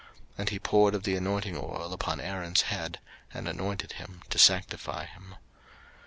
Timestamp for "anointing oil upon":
1.15-2.19